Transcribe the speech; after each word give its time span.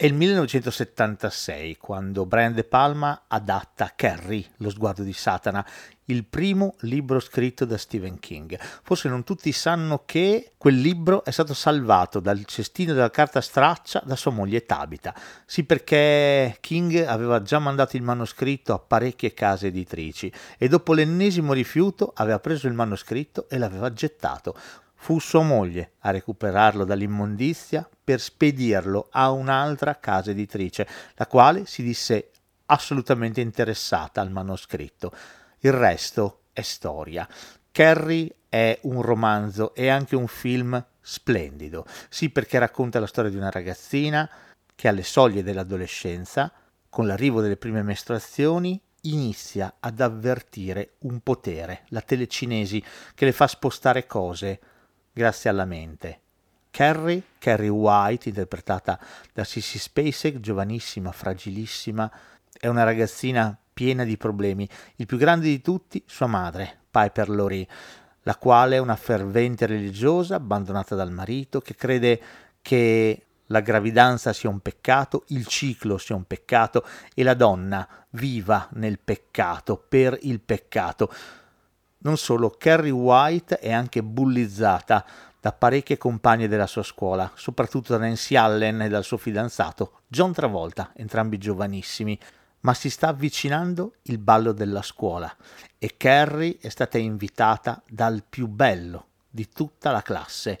È 0.00 0.06
il 0.06 0.14
1976 0.14 1.76
quando 1.76 2.24
Brian 2.24 2.54
De 2.54 2.64
Palma 2.64 3.24
adatta 3.28 3.92
Carrie, 3.94 4.46
lo 4.56 4.70
sguardo 4.70 5.02
di 5.02 5.12
Satana, 5.12 5.62
il 6.06 6.24
primo 6.24 6.76
libro 6.80 7.20
scritto 7.20 7.66
da 7.66 7.76
Stephen 7.76 8.18
King. 8.18 8.58
Forse 8.82 9.10
non 9.10 9.24
tutti 9.24 9.52
sanno 9.52 10.04
che 10.06 10.52
quel 10.56 10.80
libro 10.80 11.22
è 11.22 11.30
stato 11.30 11.52
salvato 11.52 12.18
dal 12.18 12.46
cestino 12.46 12.94
della 12.94 13.10
carta 13.10 13.42
straccia 13.42 14.02
da 14.02 14.16
sua 14.16 14.30
moglie 14.30 14.64
Tabita. 14.64 15.14
Sì, 15.44 15.64
perché 15.64 16.56
King 16.60 17.04
aveva 17.04 17.42
già 17.42 17.58
mandato 17.58 17.98
il 17.98 18.02
manoscritto 18.02 18.72
a 18.72 18.78
parecchie 18.78 19.34
case 19.34 19.66
editrici 19.66 20.32
e 20.56 20.66
dopo 20.66 20.94
l'ennesimo 20.94 21.52
rifiuto 21.52 22.10
aveva 22.16 22.38
preso 22.38 22.68
il 22.68 22.72
manoscritto 22.72 23.50
e 23.50 23.58
l'aveva 23.58 23.92
gettato. 23.92 24.56
Fu 25.02 25.18
sua 25.18 25.42
moglie 25.42 25.92
a 26.00 26.10
recuperarlo 26.10 26.84
dall'immondizia 26.84 27.88
per 28.04 28.20
spedirlo 28.20 29.08
a 29.10 29.30
un'altra 29.30 29.98
casa 29.98 30.30
editrice, 30.30 30.86
la 31.14 31.26
quale 31.26 31.64
si 31.64 31.82
disse 31.82 32.32
assolutamente 32.66 33.40
interessata 33.40 34.20
al 34.20 34.30
manoscritto. 34.30 35.10
Il 35.60 35.72
resto 35.72 36.42
è 36.52 36.60
storia. 36.60 37.26
Carrie 37.72 38.42
è 38.50 38.78
un 38.82 39.00
romanzo 39.00 39.74
e 39.74 39.88
anche 39.88 40.16
un 40.16 40.26
film 40.26 40.84
splendido, 41.00 41.86
sì 42.10 42.28
perché 42.28 42.58
racconta 42.58 43.00
la 43.00 43.06
storia 43.06 43.30
di 43.30 43.38
una 43.38 43.50
ragazzina 43.50 44.28
che 44.74 44.86
alle 44.86 45.02
soglie 45.02 45.42
dell'adolescenza, 45.42 46.52
con 46.90 47.06
l'arrivo 47.06 47.40
delle 47.40 47.56
prime 47.56 47.82
mestruazioni, 47.82 48.78
inizia 49.02 49.76
ad 49.80 49.98
avvertire 50.00 50.96
un 51.00 51.20
potere, 51.20 51.84
la 51.88 52.02
telecinesi, 52.02 52.84
che 53.14 53.24
le 53.24 53.32
fa 53.32 53.46
spostare 53.46 54.06
cose, 54.06 54.60
grazie 55.12 55.50
alla 55.50 55.64
mente. 55.64 56.20
Carrie, 56.70 57.22
Carrie 57.38 57.68
White, 57.68 58.28
interpretata 58.28 58.98
da 59.32 59.44
Sissy 59.44 59.78
Spacek, 59.78 60.38
giovanissima, 60.40 61.10
fragilissima, 61.12 62.10
è 62.52 62.68
una 62.68 62.84
ragazzina 62.84 63.56
piena 63.72 64.04
di 64.04 64.16
problemi. 64.16 64.68
Il 64.96 65.06
più 65.06 65.16
grande 65.16 65.46
di 65.46 65.60
tutti, 65.60 66.02
sua 66.06 66.26
madre, 66.26 66.78
Piper 66.90 67.28
Laurie, 67.28 67.66
la 68.22 68.36
quale 68.36 68.76
è 68.76 68.78
una 68.78 68.96
fervente 68.96 69.66
religiosa, 69.66 70.36
abbandonata 70.36 70.94
dal 70.94 71.10
marito, 71.10 71.60
che 71.60 71.74
crede 71.74 72.20
che 72.62 73.24
la 73.46 73.60
gravidanza 73.60 74.32
sia 74.32 74.48
un 74.48 74.60
peccato, 74.60 75.24
il 75.28 75.46
ciclo 75.46 75.98
sia 75.98 76.14
un 76.14 76.24
peccato 76.24 76.86
e 77.14 77.22
la 77.22 77.34
donna 77.34 77.86
viva 78.10 78.68
nel 78.72 78.98
peccato, 78.98 79.76
per 79.76 80.16
il 80.22 80.40
peccato. 80.40 81.12
Non 82.02 82.16
solo, 82.16 82.50
Carrie 82.50 82.90
White 82.90 83.58
è 83.58 83.72
anche 83.72 84.02
bullizzata 84.02 85.04
da 85.38 85.52
parecchie 85.52 85.98
compagne 85.98 86.48
della 86.48 86.66
sua 86.66 86.82
scuola, 86.82 87.30
soprattutto 87.34 87.92
da 87.92 88.04
Nancy 88.04 88.36
Allen 88.36 88.82
e 88.82 88.88
dal 88.88 89.04
suo 89.04 89.16
fidanzato, 89.16 90.00
John 90.06 90.32
Travolta, 90.32 90.92
entrambi 90.94 91.36
giovanissimi, 91.36 92.18
ma 92.60 92.74
si 92.74 92.90
sta 92.90 93.08
avvicinando 93.08 93.94
il 94.02 94.18
ballo 94.18 94.52
della 94.52 94.82
scuola 94.82 95.34
e 95.78 95.94
Carrie 95.96 96.58
è 96.60 96.68
stata 96.68 96.98
invitata 96.98 97.82
dal 97.88 98.22
più 98.28 98.48
bello 98.48 99.06
di 99.30 99.48
tutta 99.48 99.90
la 99.90 100.02
classe, 100.02 100.58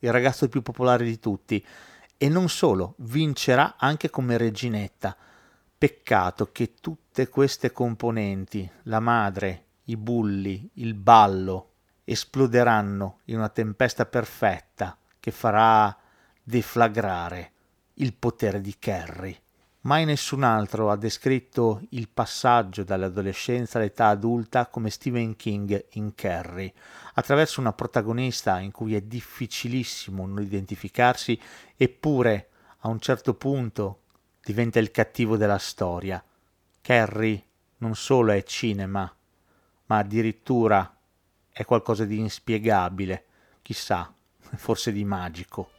il 0.00 0.12
ragazzo 0.12 0.48
più 0.48 0.62
popolare 0.62 1.04
di 1.04 1.18
tutti, 1.18 1.64
e 2.16 2.28
non 2.28 2.48
solo, 2.48 2.94
vincerà 2.98 3.76
anche 3.78 4.10
come 4.10 4.36
reginetta. 4.36 5.16
Peccato 5.78 6.50
che 6.50 6.74
tutte 6.80 7.28
queste 7.28 7.72
componenti, 7.72 8.68
la 8.84 9.00
madre, 9.00 9.67
i 9.88 9.96
bulli, 9.96 10.68
il 10.74 10.94
ballo, 10.94 11.72
esploderanno 12.04 13.20
in 13.24 13.36
una 13.36 13.48
tempesta 13.48 14.06
perfetta 14.06 14.96
che 15.20 15.30
farà 15.30 15.96
deflagrare 16.42 17.52
il 17.94 18.14
potere 18.14 18.60
di 18.60 18.76
Carrie. 18.78 19.40
Mai 19.82 20.04
nessun 20.04 20.42
altro 20.42 20.90
ha 20.90 20.96
descritto 20.96 21.82
il 21.90 22.08
passaggio 22.08 22.82
dall'adolescenza 22.82 23.78
all'età 23.78 24.08
adulta 24.08 24.66
come 24.66 24.90
Stephen 24.90 25.36
King 25.36 25.86
in 25.92 26.14
Carrie, 26.14 26.72
attraverso 27.14 27.60
una 27.60 27.72
protagonista 27.72 28.58
in 28.60 28.70
cui 28.70 28.94
è 28.94 29.00
difficilissimo 29.00 30.26
non 30.26 30.42
identificarsi, 30.42 31.40
eppure 31.76 32.48
a 32.80 32.88
un 32.88 33.00
certo 33.00 33.34
punto 33.34 34.02
diventa 34.42 34.78
il 34.78 34.90
cattivo 34.90 35.36
della 35.36 35.58
storia. 35.58 36.22
Carrie 36.80 37.42
non 37.78 37.94
solo 37.94 38.32
è 38.32 38.42
cinema, 38.42 39.10
ma 39.88 39.98
addirittura 39.98 40.96
è 41.50 41.64
qualcosa 41.64 42.04
di 42.04 42.18
inspiegabile, 42.18 43.24
chissà, 43.62 44.12
forse 44.38 44.92
di 44.92 45.04
magico. 45.04 45.70